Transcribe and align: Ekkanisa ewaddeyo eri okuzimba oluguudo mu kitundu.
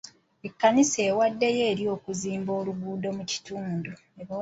Ekkanisa 0.47 0.99
ewaddeyo 1.09 1.61
eri 1.71 1.83
okuzimba 1.95 2.51
oluguudo 2.59 3.09
mu 3.17 3.23
kitundu. 3.31 3.91